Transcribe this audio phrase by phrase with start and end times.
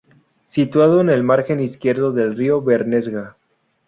[0.45, 3.37] Situado en el margen izquierdo del río Bernesga.